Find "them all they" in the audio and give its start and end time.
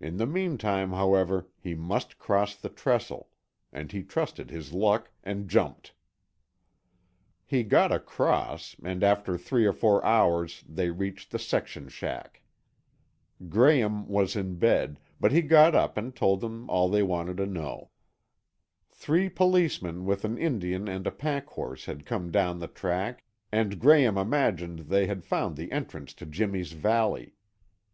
16.42-17.02